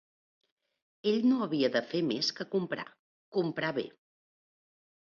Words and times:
Ell 1.11 1.27
no 1.33 1.37
havia 1.47 1.71
de 1.77 1.83
fer 1.93 2.03
més 2.09 2.33
que 2.41 2.49
comprar; 2.57 2.89
«comprar 3.39 3.75
bé» 3.81 3.89